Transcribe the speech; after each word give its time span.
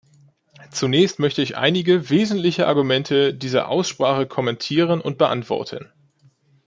Zunächst 0.71 1.19
möchte 1.19 1.43
ich 1.43 1.57
einige 1.57 2.09
wesentliche 2.09 2.65
Argumente 2.65 3.35
dieser 3.35 3.67
Aussprache 3.69 4.25
kommentieren 4.25 4.99
und 4.99 5.19
beantworten. 5.19 5.91